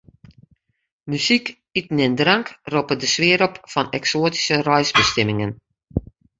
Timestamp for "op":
3.49-3.55